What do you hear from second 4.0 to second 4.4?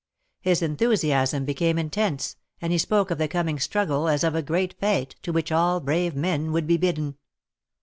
as of